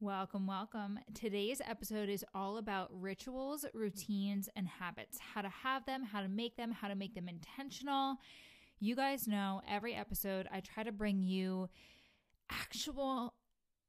[0.00, 0.98] Welcome, welcome.
[1.14, 6.28] Today's episode is all about rituals, routines, and habits how to have them, how to
[6.28, 8.18] make them, how to make them intentional.
[8.78, 11.70] You guys know every episode I try to bring you
[12.50, 13.32] actual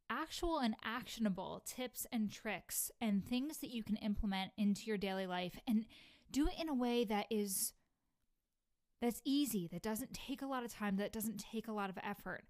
[0.09, 5.27] actual and actionable tips and tricks and things that you can implement into your daily
[5.27, 5.83] life and
[6.31, 7.73] do it in a way that is
[9.01, 11.97] that's easy, that doesn't take a lot of time, that doesn't take a lot of
[12.01, 12.45] effort.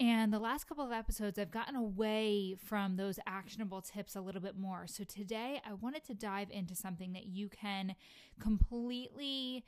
[0.00, 4.40] And the last couple of episodes, I've gotten away from those actionable tips a little
[4.40, 4.86] bit more.
[4.88, 7.94] So today, I wanted to dive into something that you can
[8.40, 9.64] completely,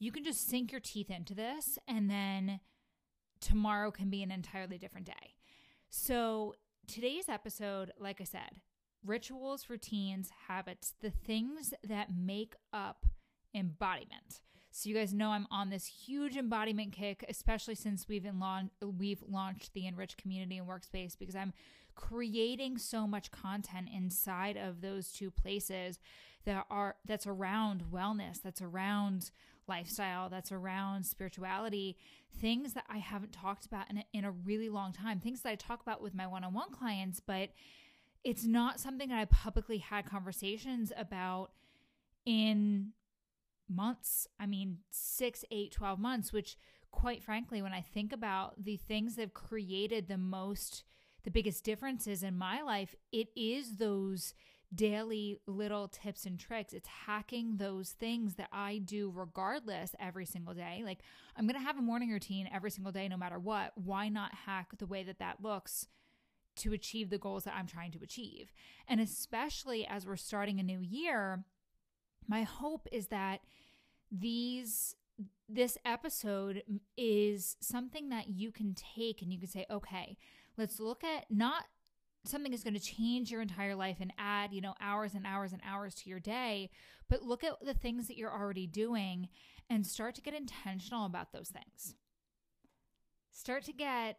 [0.00, 2.58] you can just sink your teeth into this, and then
[3.40, 5.36] tomorrow can be an entirely different day.
[5.90, 6.56] So
[6.88, 8.60] today's episode, like I said,
[9.06, 13.06] rituals, routines, habits, the things that make up
[13.54, 14.40] embodiment.
[14.78, 18.24] So you guys know I'm on this huge embodiment kick, especially since we've
[18.80, 21.52] we've launched the Enrich community and workspace because I'm
[21.96, 25.98] creating so much content inside of those two places
[26.44, 29.32] that are that's around wellness, that's around
[29.66, 31.96] lifestyle, that's around spirituality,
[32.40, 35.50] things that I haven't talked about in a, in a really long time, things that
[35.50, 37.50] I talk about with my one-on-one clients, but
[38.22, 41.50] it's not something that I publicly had conversations about
[42.24, 42.92] in
[43.68, 44.26] months.
[44.38, 46.56] I mean, six, eight, 12 months, which,
[46.90, 50.84] quite frankly, when I think about the things that have created the most,
[51.24, 54.34] the biggest differences in my life, it is those
[54.74, 56.72] daily little tips and tricks.
[56.72, 60.82] It's hacking those things that I do regardless every single day.
[60.84, 61.00] Like,
[61.36, 63.72] I'm going to have a morning routine every single day, no matter what.
[63.76, 65.86] Why not hack the way that that looks?
[66.56, 68.52] To achieve the goals that I'm trying to achieve.
[68.88, 71.44] And especially as we're starting a new year,
[72.28, 73.40] my hope is that
[74.10, 74.94] these
[75.48, 76.62] this episode
[76.96, 80.16] is something that you can take and you can say, okay,
[80.56, 81.64] let's look at not
[82.24, 85.52] something that's going to change your entire life and add, you know, hours and hours
[85.52, 86.70] and hours to your day,
[87.08, 89.28] but look at the things that you're already doing
[89.70, 91.94] and start to get intentional about those things.
[93.30, 94.18] Start to get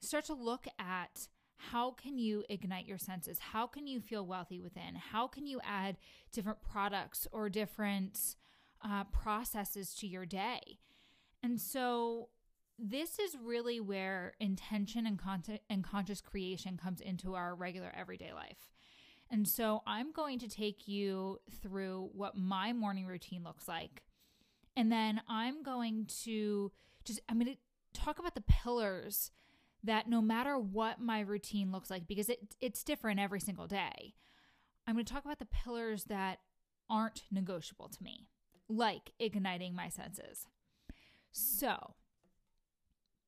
[0.00, 1.28] start to look at
[1.70, 3.38] how can you ignite your senses?
[3.38, 4.94] How can you feel wealthy within?
[4.96, 5.96] How can you add
[6.32, 8.36] different products or different
[8.84, 10.78] uh, processes to your day?
[11.42, 12.28] And so,
[12.78, 18.32] this is really where intention and, con- and conscious creation comes into our regular everyday
[18.32, 18.70] life.
[19.30, 24.02] And so, I'm going to take you through what my morning routine looks like.
[24.76, 26.72] And then I'm going to
[27.04, 29.30] just, I'm going to talk about the pillars
[29.84, 34.14] that no matter what my routine looks like, because it, it's different every single day,
[34.86, 36.38] I'm going to talk about the pillars that
[36.88, 38.28] aren't negotiable to me,
[38.68, 40.46] like igniting my senses.
[41.32, 41.94] So,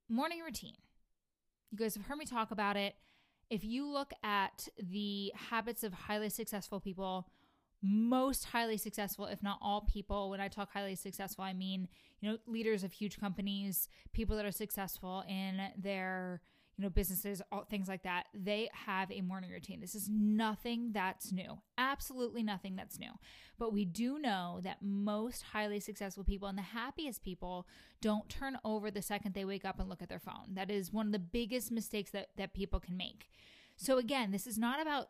[0.08, 0.76] morning routine.
[1.70, 2.94] You guys have heard me talk about it.
[3.50, 7.28] If you look at the habits of highly successful people,
[7.84, 11.88] most highly successful, if not all people, when I talk highly successful, I mean,
[12.20, 16.40] you know, leaders of huge companies, people that are successful in their,
[16.78, 19.80] you know, businesses, all things like that, they have a morning routine.
[19.80, 21.58] This is nothing that's new.
[21.76, 23.12] Absolutely nothing that's new.
[23.58, 27.68] But we do know that most highly successful people and the happiest people
[28.00, 30.54] don't turn over the second they wake up and look at their phone.
[30.54, 33.28] That is one of the biggest mistakes that that people can make.
[33.76, 35.08] So again, this is not about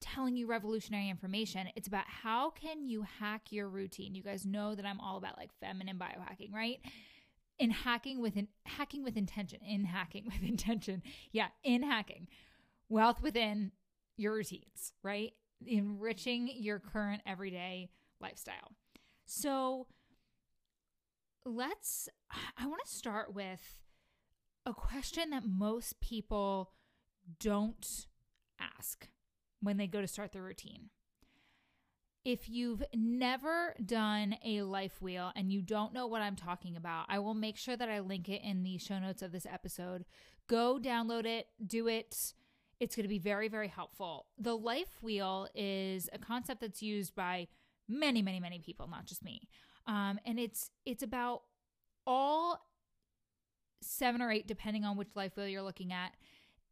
[0.00, 1.68] telling you revolutionary information.
[1.74, 4.14] It's about how can you hack your routine.
[4.14, 6.78] You guys know that I'm all about like feminine biohacking, right?
[7.58, 11.02] In hacking with in, hacking with intention, in hacking with intention.
[11.32, 12.28] Yeah, in hacking.
[12.88, 13.72] Wealth within
[14.16, 15.32] your routines, right?
[15.66, 17.88] Enriching your current everyday
[18.20, 18.72] lifestyle.
[19.24, 19.86] So
[21.44, 22.08] let's
[22.56, 23.78] I want to start with
[24.64, 26.72] a question that most people
[27.40, 28.06] don't
[28.60, 29.08] ask
[29.60, 30.90] when they go to start their routine.
[32.24, 37.06] If you've never done a life wheel and you don't know what I'm talking about,
[37.08, 40.04] I will make sure that I link it in the show notes of this episode.
[40.48, 42.34] Go download it, do it.
[42.80, 44.26] It's going to be very, very helpful.
[44.38, 47.46] The life wheel is a concept that's used by
[47.88, 49.48] many, many, many people, not just me.
[49.86, 51.42] Um, and it's it's about
[52.06, 52.60] all
[53.82, 56.12] seven or eight, depending on which life wheel you're looking at,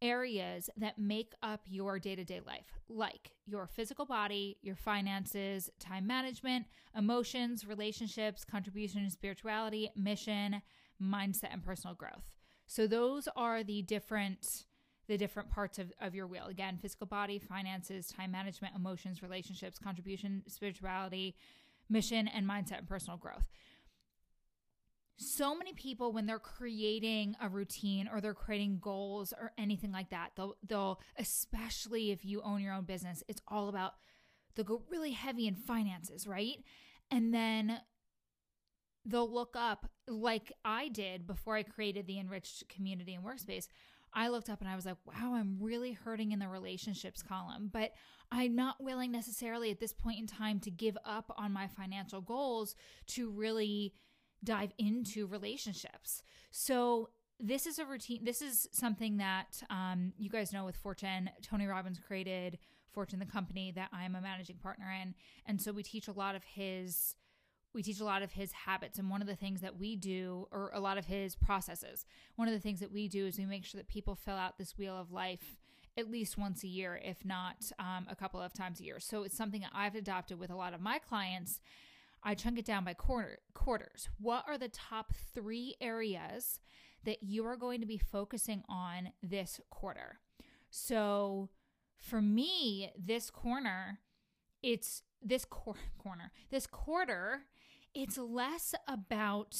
[0.01, 5.69] areas that make up your day to day life, like your physical body, your finances,
[5.79, 6.65] time management,
[6.95, 10.61] emotions, relationships, contribution spirituality, mission,
[11.01, 12.31] mindset, and personal growth.
[12.67, 14.65] So those are the different
[15.07, 16.45] the different parts of, of your wheel.
[16.47, 21.35] Again, physical body, finances, time management, emotions, relationships, contribution, spirituality,
[21.89, 23.47] mission, and mindset and personal growth.
[25.17, 30.09] So many people when they're creating a routine or they're creating goals or anything like
[30.09, 33.93] that they'll they'll especially if you own your own business it's all about
[34.55, 36.63] they'll go really heavy in finances right?
[37.11, 37.79] And then
[39.05, 43.67] they'll look up like I did before I created the enriched community and workspace
[44.13, 47.69] I looked up and I was like wow I'm really hurting in the relationships column
[47.71, 47.91] but
[48.31, 52.21] I'm not willing necessarily at this point in time to give up on my financial
[52.21, 52.75] goals
[53.07, 53.93] to really
[54.45, 56.23] dive into relationships.
[56.51, 57.09] So
[57.39, 58.23] this is a routine.
[58.23, 61.29] This is something that um, you guys know with Fortune.
[61.41, 62.57] Tony Robbins created
[62.93, 65.15] Fortune, the company that I'm a managing partner in,
[65.45, 67.15] and so we teach a lot of his.
[67.73, 70.47] We teach a lot of his habits, and one of the things that we do,
[70.49, 72.05] or a lot of his processes,
[72.37, 74.57] one of the things that we do is we make sure that people fill out
[74.57, 75.57] this wheel of life
[75.97, 79.01] at least once a year, if not um, a couple of times a year.
[79.01, 81.59] So it's something that I've adopted with a lot of my clients
[82.25, 84.09] I chunk it down by quarter quarters.
[84.19, 86.59] What are the top 3 areas
[87.03, 90.19] that you are going to be focusing on this quarter?
[90.71, 91.49] So
[91.97, 93.99] for me, this corner,
[94.63, 97.43] it's this cor- corner, this quarter,
[97.93, 99.55] it's less about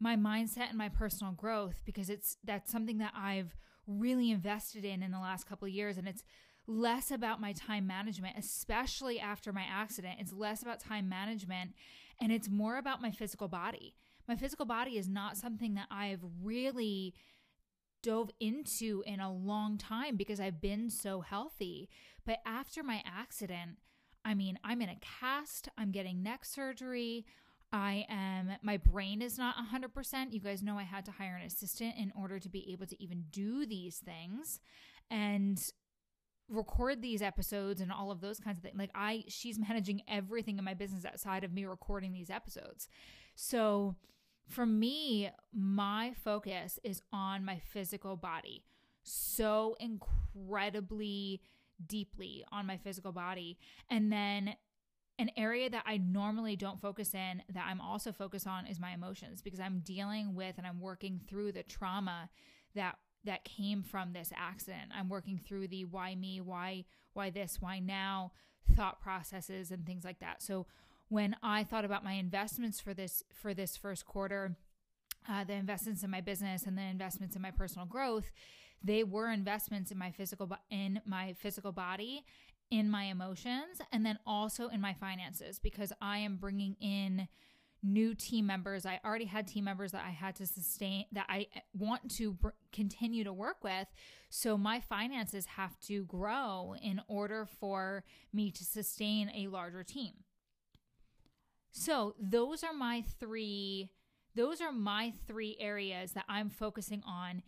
[0.00, 3.56] my mindset and my personal growth because it's that's something that I've
[3.86, 6.22] really invested in in the last couple of years and it's
[6.68, 10.16] less about my time management, especially after my accident.
[10.20, 11.72] It's less about time management
[12.20, 13.94] and it's more about my physical body.
[14.28, 17.14] My physical body is not something that I've really
[18.02, 21.88] dove into in a long time because I've been so healthy.
[22.24, 23.78] But after my accident,
[24.24, 27.24] I mean, I'm in a cast, I'm getting neck surgery.
[27.72, 30.32] I am, my brain is not 100%.
[30.32, 33.02] You guys know I had to hire an assistant in order to be able to
[33.02, 34.60] even do these things.
[35.10, 35.62] And
[36.48, 38.76] record these episodes and all of those kinds of things.
[38.78, 42.88] Like I she's managing everything in my business outside of me recording these episodes.
[43.34, 43.96] So
[44.48, 48.64] for me, my focus is on my physical body.
[49.02, 51.42] So incredibly
[51.86, 53.58] deeply on my physical body.
[53.90, 54.54] And then
[55.18, 58.92] an area that I normally don't focus in that I'm also focused on is my
[58.92, 62.30] emotions because I'm dealing with and I'm working through the trauma
[62.74, 64.90] that that came from this accident.
[64.94, 66.84] I'm working through the why me, why
[67.14, 68.32] why this, why now
[68.76, 70.42] thought processes and things like that.
[70.42, 70.66] So
[71.08, 74.56] when I thought about my investments for this for this first quarter,
[75.28, 78.30] uh, the investments in my business and the investments in my personal growth,
[78.82, 82.24] they were investments in my physical in my physical body,
[82.70, 87.28] in my emotions, and then also in my finances because I am bringing in
[87.82, 88.84] new team members.
[88.84, 92.48] I already had team members that I had to sustain that I want to br-
[92.72, 93.86] continue to work with.
[94.30, 100.12] So my finances have to grow in order for me to sustain a larger team.
[101.70, 103.90] So those are my three
[104.34, 107.42] those are my three areas that I'm focusing on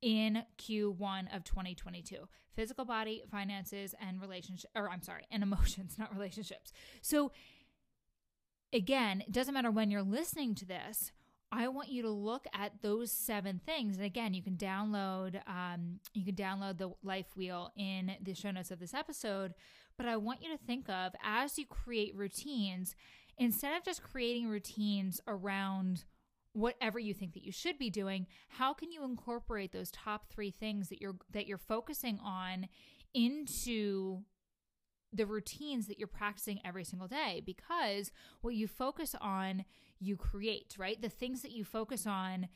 [0.00, 6.12] in Q1 of 2022 physical body, finances, and relationship, or I'm sorry, and emotions, not
[6.12, 6.72] relationships.
[7.00, 7.32] So
[8.72, 11.12] again, it doesn't matter when you're listening to this.
[11.50, 13.96] I want you to look at those seven things.
[13.96, 18.50] And again, you can download um, you can download the life wheel in the show
[18.50, 19.52] notes of this episode.
[19.98, 22.96] But I want you to think of as you create routines,
[23.36, 26.04] instead of just creating routines around
[26.54, 30.50] whatever you think that you should be doing, how can you incorporate those top three
[30.50, 32.66] things that you're that you're focusing on
[33.14, 34.22] into
[35.12, 39.64] the routines that you're practicing every single day because what you focus on,
[40.00, 41.00] you create, right?
[41.00, 42.48] The things that you focus on,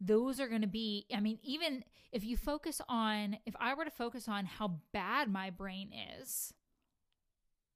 [0.00, 3.84] those are going to be, I mean, even if you focus on, if I were
[3.84, 5.90] to focus on how bad my brain
[6.20, 6.52] is,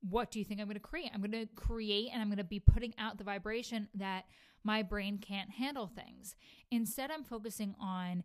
[0.08, 1.10] what do you think I'm going to create?
[1.14, 4.24] I'm going to create and I'm going to be putting out the vibration that
[4.62, 6.36] my brain can't handle things.
[6.70, 8.24] Instead, I'm focusing on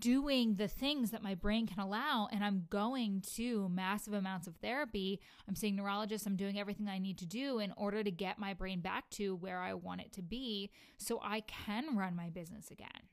[0.00, 4.56] doing the things that my brain can allow and I'm going to massive amounts of
[4.56, 5.20] therapy.
[5.48, 8.54] I'm seeing neurologists, I'm doing everything I need to do in order to get my
[8.54, 12.70] brain back to where I want it to be so I can run my business
[12.70, 13.08] again.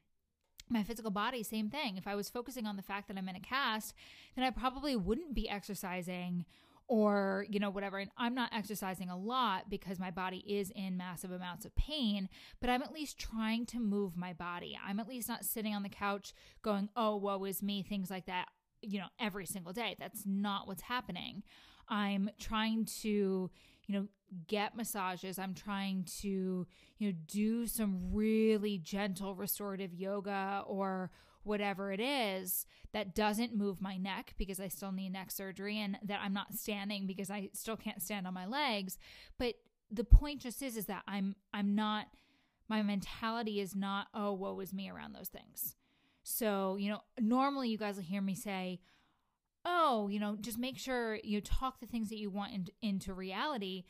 [0.70, 1.98] My physical body, same thing.
[1.98, 3.94] If I was focusing on the fact that I'm in a cast,
[4.36, 6.46] then I probably wouldn't be exercising
[6.94, 7.98] or you know whatever.
[7.98, 12.30] And i'm not exercising a lot because my body is in massive amounts of pain
[12.62, 14.78] but i'm at least trying to move my body.
[14.88, 18.28] I'm at least not sitting on the couch going oh woe is me things like
[18.28, 18.50] that
[18.84, 19.96] you know every single day.
[19.98, 21.42] That's not what's happening.
[21.90, 24.08] I'm trying to you know
[24.48, 25.40] get massages.
[25.40, 31.10] I'm trying to you know do some really gentle restorative yoga or
[31.44, 35.98] whatever it is that doesn't move my neck because I still need neck surgery and
[36.04, 38.98] that I'm not standing because I still can't stand on my legs.
[39.38, 39.56] But
[39.92, 42.08] the point just is is that I'm I'm not
[42.70, 45.76] my mentality is not, oh, woe is me around those things.
[46.24, 48.80] So, you know, normally you guys will hear me say,
[49.66, 53.14] oh, you know, just make sure you talk the things that you want in, into
[53.14, 53.84] reality.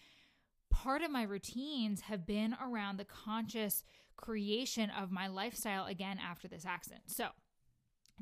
[0.69, 3.83] Part of my routines have been around the conscious
[4.17, 7.03] creation of my lifestyle again after this accident.
[7.07, 7.27] So,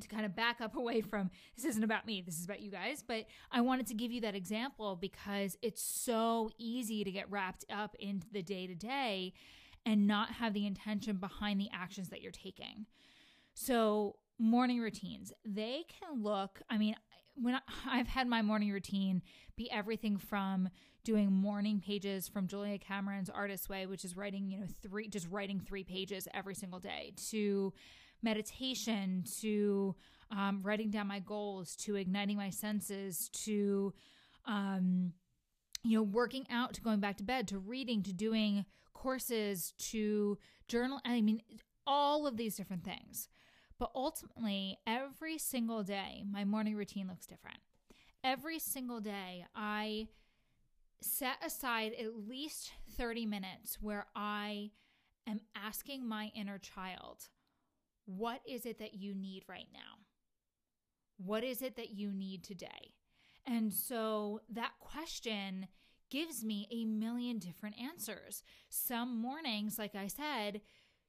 [0.01, 2.71] to kind of back up away from this isn't about me, this is about you
[2.71, 7.29] guys, but I wanted to give you that example because it's so easy to get
[7.31, 9.33] wrapped up into the day to day
[9.85, 12.85] and not have the intention behind the actions that you're taking.
[13.53, 16.95] So, morning routines, they can look, I mean,
[17.35, 19.21] when I, have had my morning routine
[19.55, 20.69] be everything from
[21.03, 25.27] doing morning pages from Julia Cameron's Artist Way, which is writing, you know, three, just
[25.29, 27.73] writing three pages every single day, to
[28.21, 29.95] meditation, to
[30.31, 33.93] um, writing down my goals, to igniting my senses, to,
[34.45, 35.13] um,
[35.83, 40.37] you know, working out, to going back to bed, to reading, to doing courses, to
[40.67, 40.99] journal.
[41.05, 41.41] I mean,
[41.85, 43.27] all of these different things.
[43.77, 47.57] But ultimately, every single day, my morning routine looks different.
[48.23, 50.07] Every single day, I
[51.01, 54.69] set aside at least 30 minutes where I
[55.27, 57.29] am asking my inner child,
[58.17, 59.99] what is it that you need right now?
[61.17, 62.93] What is it that you need today?
[63.45, 65.67] And so that question
[66.09, 68.43] gives me a million different answers.
[68.69, 70.61] Some mornings, like I said,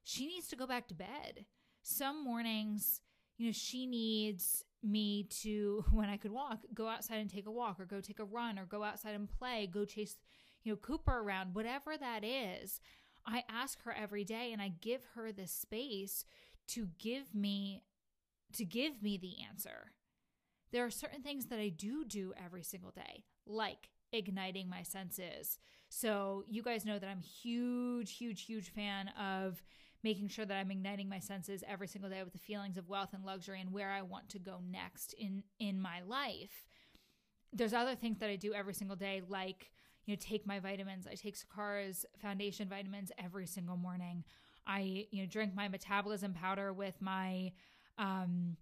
[0.03, 1.45] she needs to go back to bed
[1.83, 3.01] some mornings,
[3.37, 7.51] you know, she needs me to, when I could walk, go outside and take a
[7.51, 10.17] walk or go take a run or go outside and play, go chase,
[10.63, 12.81] you know, Cooper around, whatever that is.
[13.27, 16.25] I ask her every day and I give her the space
[16.69, 17.85] to give me
[18.55, 19.93] to give me the answer.
[20.73, 25.59] There are certain things that I do do every single day, like igniting my senses.
[25.89, 29.63] So, you guys know that I'm huge huge huge fan of
[30.03, 33.11] making sure that I'm igniting my senses every single day with the feelings of wealth
[33.13, 36.67] and luxury and where I want to go next in in my life.
[37.53, 39.71] There's other things that I do every single day like
[40.07, 41.07] you know take my vitamins.
[41.07, 44.25] I take Sakara's foundation vitamins every single morning.
[44.67, 47.53] I you know drink my metabolism powder with my
[47.99, 48.57] um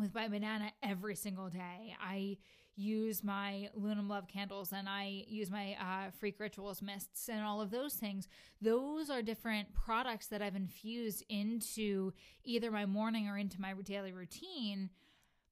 [0.00, 1.96] with my banana every single day.
[2.00, 2.38] I
[2.76, 7.60] use my Lunum Love candles and I use my uh, Freak Rituals mists and all
[7.60, 8.28] of those things.
[8.62, 12.12] Those are different products that I've infused into
[12.44, 14.90] either my morning or into my daily routine.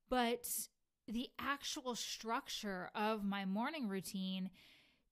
[0.09, 0.47] But
[1.09, 4.51] the actual structure of my morning routine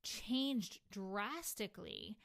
[0.04, 2.16] changed drastically.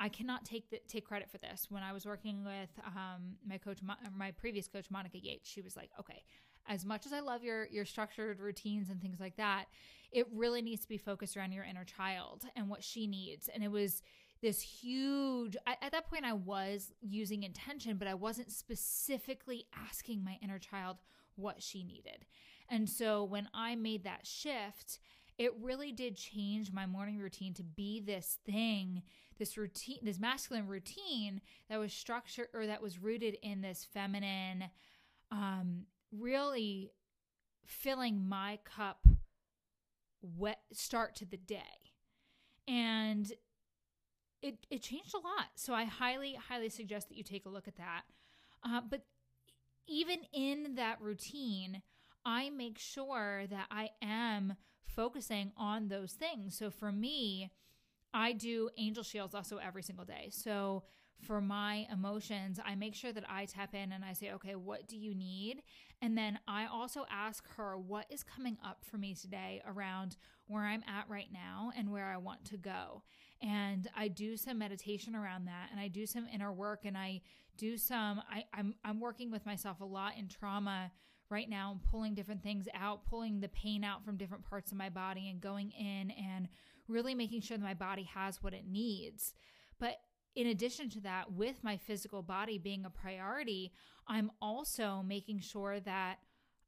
[0.00, 1.66] I cannot take the, take credit for this.
[1.68, 3.78] When I was working with um, my coach,
[4.16, 6.22] my previous coach, Monica Yates, she was like, "Okay,
[6.68, 9.66] as much as I love your your structured routines and things like that,
[10.12, 13.48] it really needs to be focused around your inner child and what she needs.
[13.48, 14.02] And it was
[14.40, 20.22] this huge I, at that point I was using intention, but I wasn't specifically asking
[20.22, 20.98] my inner child
[21.34, 22.26] what she needed.
[22.68, 24.98] And so when I made that shift,
[25.38, 29.02] it really did change my morning routine to be this thing,
[29.38, 34.64] this routine, this masculine routine that was structured or that was rooted in this feminine
[35.30, 36.90] um really
[37.66, 39.06] filling my cup
[40.22, 41.92] wet start to the day.
[42.66, 43.30] And
[44.42, 45.48] it it changed a lot.
[45.56, 48.02] So I highly highly suggest that you take a look at that.
[48.64, 49.02] Uh, but
[49.86, 51.82] even in that routine,
[52.24, 54.54] I make sure that I am
[54.84, 56.56] focusing on those things.
[56.56, 57.50] So for me,
[58.18, 60.30] I do angel shields also every single day.
[60.32, 60.82] So
[61.22, 64.88] for my emotions, I make sure that I tap in and I say, okay, what
[64.88, 65.62] do you need?
[66.02, 70.16] And then I also ask her what is coming up for me today around
[70.48, 73.04] where I'm at right now and where I want to go.
[73.40, 77.20] And I do some meditation around that and I do some inner work and I
[77.56, 80.92] do some I, I'm I'm working with myself a lot in trauma
[81.30, 84.78] right now, I'm pulling different things out, pulling the pain out from different parts of
[84.78, 86.48] my body and going in and
[86.88, 89.34] really making sure that my body has what it needs.
[89.78, 89.96] But
[90.34, 93.72] in addition to that, with my physical body being a priority,
[94.06, 96.18] I'm also making sure that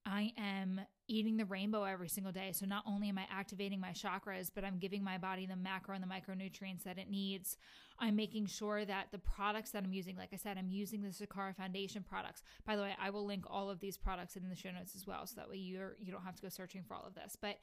[0.04, 2.52] I am eating the rainbow every single day.
[2.52, 5.94] So not only am I activating my chakras, but I'm giving my body the macro
[5.94, 7.56] and the micronutrients that it needs.
[8.00, 11.08] I'm making sure that the products that I'm using, like I said, I'm using the
[11.08, 12.42] Sakara Foundation products.
[12.64, 15.06] By the way, I will link all of these products in the show notes as
[15.06, 17.36] well, so that way you're you don't have to go searching for all of this.
[17.40, 17.58] But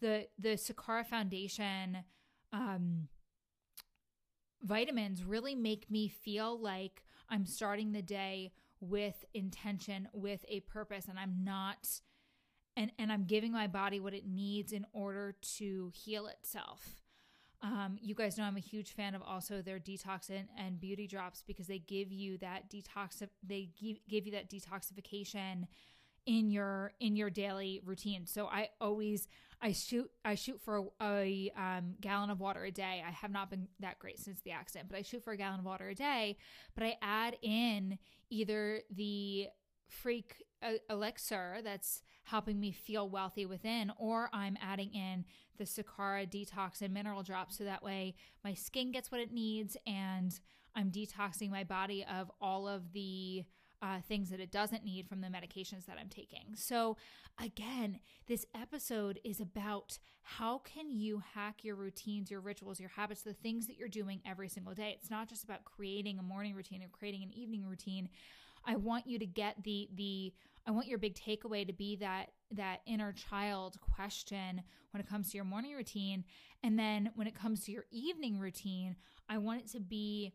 [0.00, 1.98] the the Sakara Foundation
[2.52, 3.08] um,
[4.62, 11.06] vitamins really make me feel like I'm starting the day with intention, with a purpose,
[11.08, 12.00] and I'm not
[12.76, 17.03] and and I'm giving my body what it needs in order to heal itself.
[17.64, 21.06] Um, you guys know I'm a huge fan of also their detox and, and beauty
[21.06, 23.26] drops because they give you that detox.
[23.42, 25.66] They give, give you that detoxification
[26.26, 28.26] in your in your daily routine.
[28.26, 29.28] So I always
[29.62, 33.02] I shoot I shoot for a, a um, gallon of water a day.
[33.06, 35.60] I have not been that great since the accident, but I shoot for a gallon
[35.60, 36.36] of water a day.
[36.74, 39.48] But I add in either the
[39.88, 45.24] freak uh, elixir that's helping me feel wealthy within, or I'm adding in
[45.58, 49.76] the Sakara detox and mineral drops so that way my skin gets what it needs
[49.86, 50.38] and
[50.74, 53.44] I'm detoxing my body of all of the
[53.80, 56.54] uh, things that it doesn't need from the medications that I'm taking.
[56.54, 56.96] So,
[57.38, 63.22] again, this episode is about how can you hack your routines, your rituals, your habits,
[63.22, 64.96] the things that you're doing every single day.
[64.98, 68.08] It's not just about creating a morning routine or creating an evening routine.
[68.64, 70.32] I want you to get the the
[70.66, 75.30] I want your big takeaway to be that that inner child question when it comes
[75.30, 76.24] to your morning routine
[76.62, 78.96] and then when it comes to your evening routine,
[79.28, 80.32] I want it to be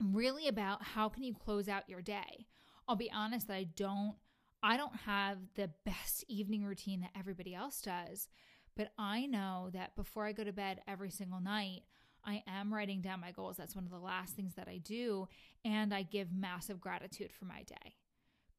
[0.00, 2.46] really about how can you close out your day.
[2.86, 4.14] I'll be honest that I don't
[4.62, 8.28] I don't have the best evening routine that everybody else does,
[8.76, 11.82] but I know that before I go to bed every single night,
[12.24, 13.56] I am writing down my goals.
[13.56, 15.26] That's one of the last things that I do.
[15.64, 17.96] And I give massive gratitude for my day.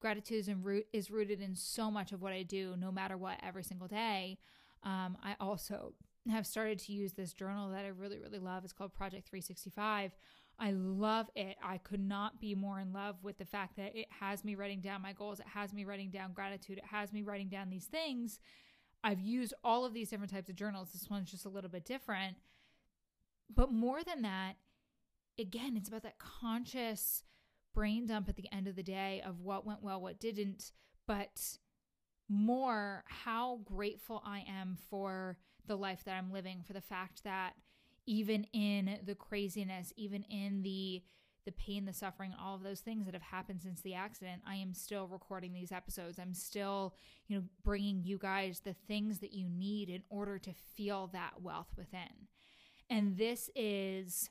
[0.04, 0.46] Gratitude
[0.92, 4.38] is rooted in so much of what I do, no matter what, every single day.
[4.84, 5.94] Um, I also
[6.30, 8.66] have started to use this journal that I really, really love.
[8.66, 10.12] It's called Project 365.
[10.60, 11.56] I love it.
[11.64, 14.82] I could not be more in love with the fact that it has me writing
[14.82, 17.86] down my goals, it has me writing down gratitude, it has me writing down these
[17.86, 18.40] things.
[19.06, 20.90] I've used all of these different types of journals.
[20.92, 22.36] This one's just a little bit different.
[23.56, 24.56] But more than that,
[25.40, 27.24] again, it's about that conscious
[27.74, 30.72] brain dump at the end of the day of what went well, what didn't,
[31.08, 31.58] but
[32.30, 37.54] more how grateful I am for the life that I'm living, for the fact that
[38.06, 41.04] even in the craziness, even in the
[41.46, 44.56] the pain, the suffering, all of those things that have happened since the accident, I
[44.56, 46.18] am still recording these episodes.
[46.18, 46.96] I'm still,
[47.28, 51.42] you know, bringing you guys the things that you need in order to feel that
[51.42, 52.30] wealth within.
[52.90, 54.30] And this is,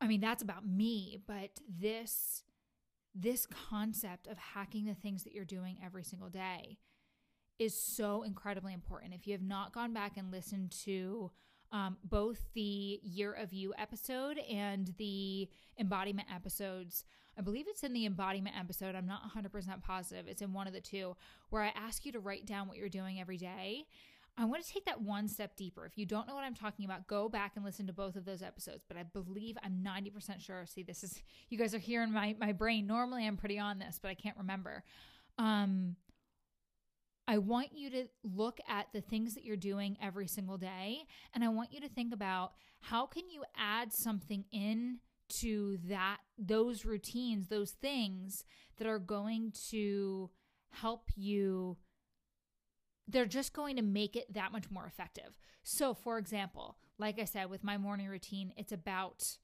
[0.00, 2.42] I mean, that's about me, but this
[3.14, 6.78] this concept of hacking the things that you're doing every single day
[7.58, 9.12] is so incredibly important.
[9.12, 11.32] If you have not gone back and listened to
[11.72, 17.04] um, both the Year of You episode and the embodiment episodes,
[17.36, 18.94] I believe it's in the embodiment episode.
[18.94, 20.26] I'm not 100% positive.
[20.28, 21.16] It's in one of the two
[21.50, 23.86] where I ask you to write down what you're doing every day
[24.40, 25.84] I want to take that one step deeper.
[25.84, 28.24] If you don't know what I'm talking about, go back and listen to both of
[28.24, 28.84] those episodes.
[28.86, 30.64] But I believe I'm 90% sure.
[30.64, 32.86] See, this is, you guys are hearing my, my brain.
[32.86, 34.84] Normally I'm pretty on this, but I can't remember.
[35.38, 35.96] Um,
[37.26, 41.00] I want you to look at the things that you're doing every single day.
[41.34, 45.00] And I want you to think about how can you add something in
[45.40, 48.44] to that, those routines, those things
[48.78, 50.30] that are going to
[50.70, 51.76] help you
[53.08, 55.38] they're just going to make it that much more effective.
[55.62, 59.38] So, for example, like I said, with my morning routine, it's about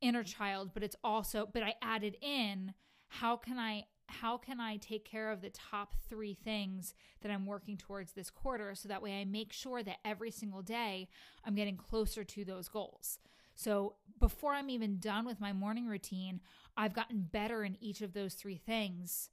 [0.00, 2.74] inner child, but it's also, but I added in
[3.08, 7.44] how can I how can I take care of the top three things that I'm
[7.44, 11.08] working towards this quarter so that way I make sure that every single day
[11.44, 13.18] I'm getting closer to those goals.
[13.56, 16.40] So before I'm even done with my morning routine,
[16.76, 19.30] I've gotten better in each of those three things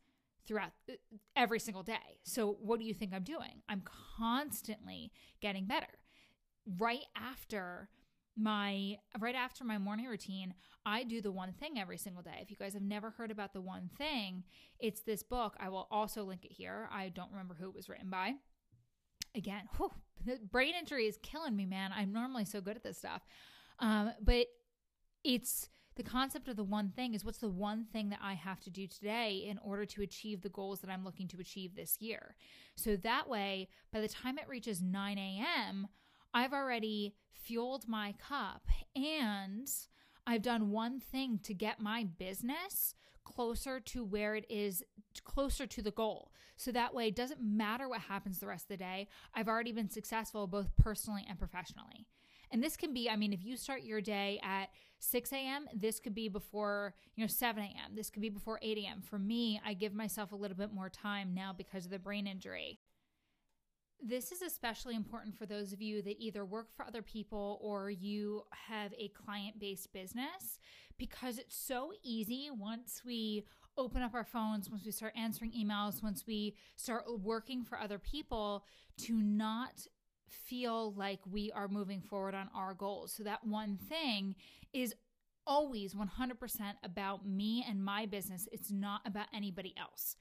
[0.47, 0.93] throughout uh,
[1.35, 2.19] every single day.
[2.23, 3.61] So, what do you think I'm doing?
[3.69, 3.83] I'm
[4.17, 5.87] constantly getting better.
[6.77, 7.89] Right after
[8.35, 10.53] my right after my morning routine,
[10.85, 12.39] I do the one thing every single day.
[12.41, 14.43] If you guys have never heard about the one thing,
[14.79, 15.55] it's this book.
[15.59, 16.89] I will also link it here.
[16.91, 18.33] I don't remember who it was written by.
[19.35, 19.91] Again, whew,
[20.25, 21.91] the brain injury is killing me, man.
[21.95, 23.21] I'm normally so good at this stuff.
[23.79, 24.47] Um, but
[25.23, 28.59] it's the concept of the one thing is what's the one thing that I have
[28.61, 31.97] to do today in order to achieve the goals that I'm looking to achieve this
[31.99, 32.35] year.
[32.75, 35.87] So that way, by the time it reaches 9 a.m.,
[36.33, 39.69] I've already fueled my cup and
[40.25, 44.83] I've done one thing to get my business closer to where it is,
[45.23, 46.31] closer to the goal.
[46.57, 49.07] So that way, it doesn't matter what happens the rest of the day.
[49.33, 52.07] I've already been successful both personally and professionally.
[52.53, 55.99] And this can be, I mean, if you start your day at 6 a.m., this
[55.99, 59.01] could be before, you know, 7 a.m., this could be before 8 a.m.
[59.01, 62.27] For me, I give myself a little bit more time now because of the brain
[62.27, 62.79] injury.
[64.05, 67.89] This is especially important for those of you that either work for other people or
[67.89, 70.59] you have a client based business
[70.99, 73.45] because it's so easy once we
[73.77, 77.97] open up our phones, once we start answering emails, once we start working for other
[77.97, 78.65] people
[78.97, 79.87] to not
[80.45, 83.13] feel like we are moving forward on our goals.
[83.13, 84.35] So that one thing
[84.73, 84.93] is
[85.45, 86.05] always 100%
[86.83, 88.47] about me and my business.
[88.51, 90.15] It's not about anybody else.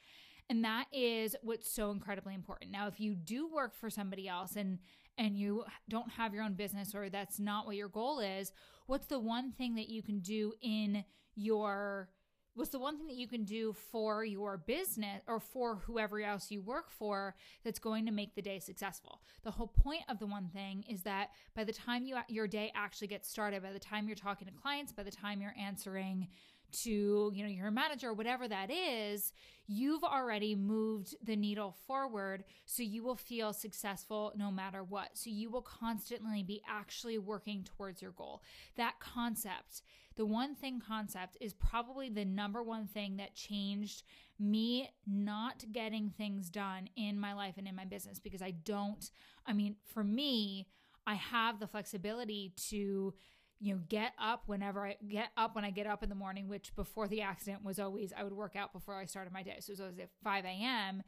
[0.50, 2.72] And that is what's so incredibly important.
[2.72, 4.78] Now, if you do work for somebody else and
[5.18, 8.50] and you don't have your own business or that's not what your goal is,
[8.86, 12.08] what's the one thing that you can do in your
[12.54, 16.50] what's the one thing that you can do for your business or for whoever else
[16.50, 17.34] you work for
[17.64, 19.20] that's going to make the day successful.
[19.42, 22.72] The whole point of the one thing is that by the time you your day
[22.74, 26.28] actually gets started by the time you're talking to clients by the time you're answering
[26.72, 29.32] to you know your manager whatever that is
[29.66, 35.10] you've already moved the needle forward so you will feel successful no matter what.
[35.14, 38.42] So you will constantly be actually working towards your goal.
[38.76, 39.82] That concept
[40.16, 44.02] the one thing concept is probably the number one thing that changed
[44.38, 49.10] me not getting things done in my life and in my business because I don't,
[49.46, 50.68] I mean, for me,
[51.06, 53.14] I have the flexibility to
[53.60, 56.48] you know get up whenever i get up when i get up in the morning
[56.48, 59.54] which before the accident was always i would work out before i started my day.
[59.60, 61.02] So it was always at 5 a.m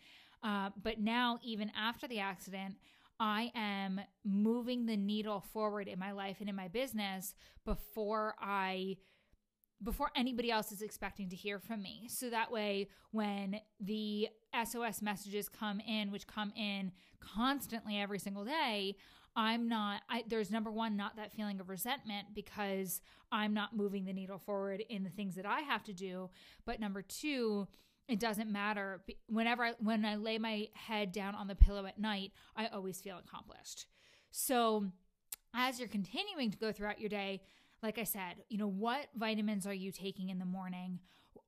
[0.44, 2.76] uh, but now even after the accident
[3.20, 8.96] I am moving the needle forward in my life and in my business before I
[9.82, 12.06] before anybody else is expecting to hear from me.
[12.08, 14.28] So that way when the
[14.64, 18.96] SOS messages come in, which come in constantly every single day,
[19.36, 23.00] I'm not I there's number 1 not that feeling of resentment because
[23.32, 26.30] I'm not moving the needle forward in the things that I have to do,
[26.64, 27.66] but number 2,
[28.08, 29.02] it doesn't matter.
[29.28, 33.00] Whenever I, when i lay my head down on the pillow at night i always
[33.00, 33.86] feel accomplished.
[34.30, 34.86] So
[35.54, 37.40] as you're continuing to go throughout your day
[37.82, 41.00] like i said you know what vitamins are you taking in the morning?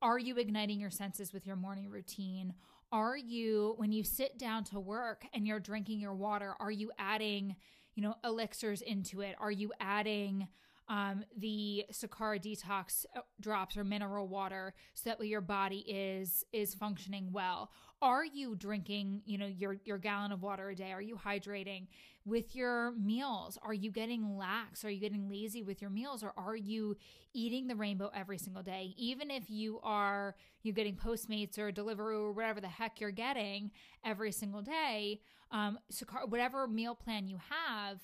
[0.03, 2.55] Are you igniting your senses with your morning routine?
[2.92, 6.90] Are you when you sit down to work and you're drinking your water are you
[6.99, 7.57] adding
[7.95, 9.37] you know elixirs into it?
[9.38, 10.49] Are you adding
[10.88, 16.75] um, the Sakara detox uh, drops or mineral water so that your body is is
[16.75, 17.70] functioning well.
[18.03, 20.92] Are you drinking, you know, your your gallon of water a day?
[20.92, 21.87] Are you hydrating
[22.25, 23.59] with your meals?
[23.62, 24.85] Are you getting lax?
[24.85, 26.96] Are you getting lazy with your meals or are you
[27.35, 28.94] eating the rainbow every single day?
[28.96, 33.70] Even if you are you're getting Postmates or Deliveroo or whatever the heck you're getting
[34.05, 35.20] every single day,
[35.51, 38.01] um, Sakara, whatever meal plan you have,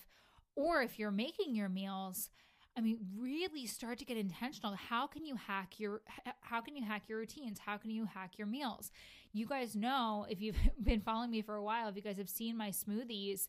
[0.55, 2.29] or if you're making your meals,
[2.75, 4.73] I mean, really start to get intentional.
[4.73, 6.01] How can you hack your
[6.41, 7.59] how can you hack your routines?
[7.59, 8.91] How can you hack your meals?
[9.31, 12.29] You guys know if you've been following me for a while, if you guys have
[12.29, 13.47] seen my smoothies,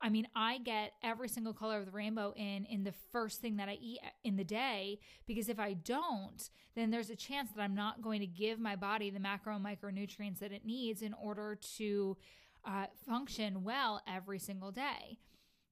[0.00, 3.56] I mean, I get every single color of the rainbow in in the first thing
[3.56, 7.62] that I eat in the day because if I don't, then there's a chance that
[7.62, 11.12] I'm not going to give my body the macro and micronutrients that it needs in
[11.14, 12.16] order to
[12.64, 15.18] uh, function well every single day.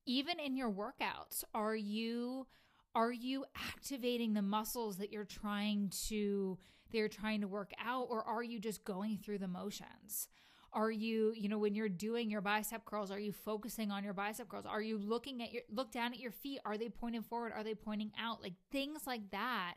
[0.04, 2.46] Even in your workouts, are you
[2.94, 6.59] are you activating the muscles that you're trying to
[6.90, 10.29] they're trying to work out or are you just going through the motions?
[10.72, 14.12] Are you, you know, when you're doing your bicep curls, are you focusing on your
[14.12, 14.66] bicep curls?
[14.66, 16.61] Are you looking at your look down at your feet?
[16.64, 17.53] Are they pointing forward?
[17.55, 18.42] Are they pointing out?
[18.42, 19.74] Like things like that.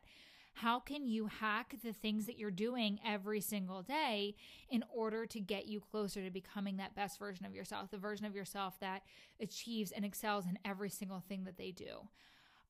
[0.54, 4.36] How can you hack the things that you're doing every single day
[4.70, 8.26] in order to get you closer to becoming that best version of yourself, the version
[8.26, 9.04] of yourself that
[9.40, 12.10] achieves and excels in every single thing that they do?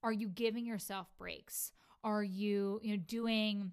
[0.03, 1.71] Are you giving yourself breaks?
[2.03, 3.71] Are you, you know, doing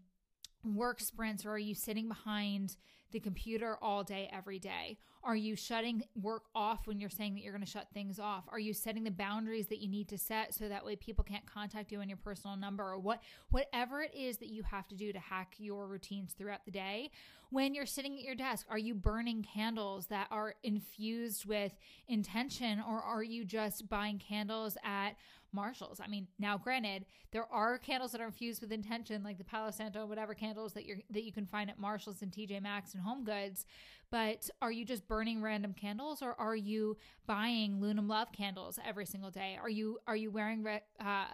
[0.65, 2.77] work sprints or are you sitting behind
[3.11, 4.99] the computer all day, every day?
[5.25, 8.45] Are you shutting work off when you're saying that you're going to shut things off?
[8.49, 11.47] Are you setting the boundaries that you need to set so that way people can't
[11.47, 14.95] contact you on your personal number or what whatever it is that you have to
[14.95, 17.11] do to hack your routines throughout the day?
[17.51, 21.73] When you're sitting at your desk, are you burning candles that are infused with
[22.07, 25.17] intention or are you just buying candles at
[25.53, 26.01] Marshalls.
[26.03, 29.71] I mean, now granted, there are candles that are infused with intention, like the Palo
[29.71, 33.03] Santo, whatever candles that you're that you can find at Marshalls and TJ Maxx and
[33.03, 33.65] Home Goods.
[34.11, 39.07] But are you just burning random candles, or are you buying Lunam Love candles every
[39.07, 39.59] single day?
[39.61, 41.27] Are you are you wearing re- uh,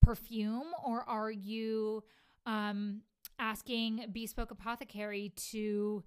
[0.00, 2.02] perfume, or are you
[2.46, 3.02] um,
[3.38, 6.02] asking Bespoke Apothecary to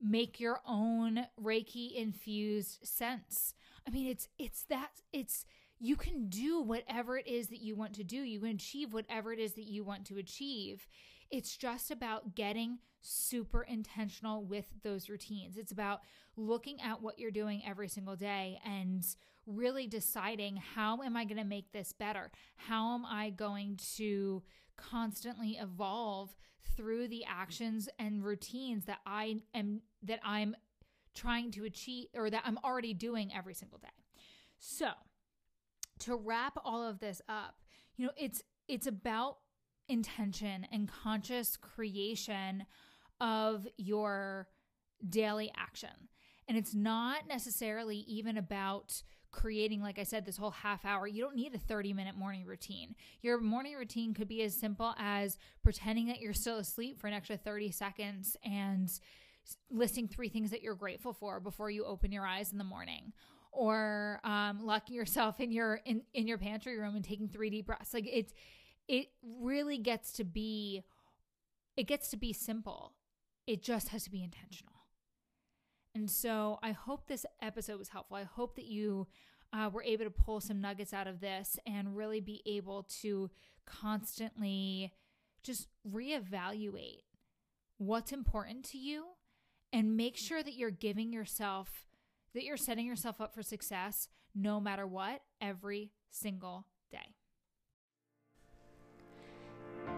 [0.00, 3.54] make your own Reiki infused scents?
[3.86, 5.44] I mean, it's it's that it's
[5.78, 8.16] you can do whatever it is that you want to do.
[8.16, 10.86] You can achieve whatever it is that you want to achieve.
[11.30, 15.56] It's just about getting super intentional with those routines.
[15.56, 16.00] It's about
[16.36, 19.04] looking at what you're doing every single day and
[19.46, 22.30] really deciding how am I going to make this better?
[22.56, 24.42] How am I going to
[24.76, 26.34] constantly evolve
[26.76, 30.54] through the actions and routines that I am that I'm
[31.16, 33.88] trying to achieve or that I'm already doing every single day.
[34.58, 34.90] So,
[36.00, 37.62] to wrap all of this up,
[37.96, 39.38] you know, it's it's about
[39.88, 42.64] intention and conscious creation
[43.20, 44.48] of your
[45.08, 46.08] daily action.
[46.48, 51.06] And it's not necessarily even about creating, like I said, this whole half hour.
[51.06, 52.94] You don't need a 30 minute morning routine.
[53.20, 57.14] Your morning routine could be as simple as pretending that you're still asleep for an
[57.14, 58.90] extra 30 seconds and
[59.70, 63.12] listing three things that you're grateful for before you open your eyes in the morning
[63.56, 67.66] or um, locking yourself in your in, in your pantry room and taking three deep
[67.66, 67.94] breaths.
[67.94, 68.32] Like it's
[68.86, 70.84] it really gets to be
[71.76, 72.92] it gets to be simple.
[73.46, 74.74] It just has to be intentional.
[75.94, 78.18] And so I hope this episode was helpful.
[78.18, 79.06] I hope that you
[79.52, 83.30] uh, were able to pull some nuggets out of this and really be able to
[83.64, 84.92] constantly
[85.42, 87.04] just reevaluate
[87.78, 89.04] what's important to you
[89.72, 91.85] and make sure that you're giving yourself,
[92.36, 97.14] that you're setting yourself up for success no matter what every single day.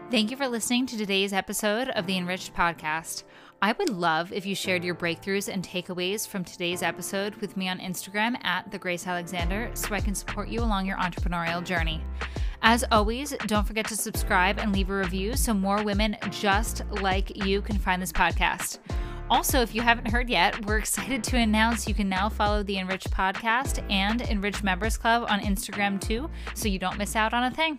[0.09, 3.24] Thank you for listening to today's episode of the Enriched Podcast.
[3.61, 7.68] I would love if you shared your breakthroughs and takeaways from today's episode with me
[7.68, 12.01] on Instagram at the Grace Alexander so I can support you along your entrepreneurial journey.
[12.62, 17.44] As always, don't forget to subscribe and leave a review so more women just like
[17.44, 18.79] you can find this podcast.
[19.31, 22.79] Also, if you haven't heard yet, we're excited to announce you can now follow the
[22.79, 27.45] Enrich Podcast and Enrich Members Club on Instagram too, so you don't miss out on
[27.45, 27.79] a thing.